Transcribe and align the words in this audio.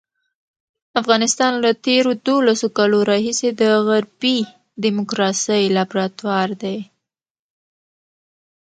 افغانستان 1.01 1.53
له 1.63 1.71
تېرو 1.85 2.11
دولسو 2.27 2.67
کالو 2.77 2.99
راهیسې 3.11 3.49
د 3.59 3.61
غربي 3.87 4.37
ډیموکراسۍ 4.83 5.63
لابراتوار 5.75 6.49
دی. 6.61 6.79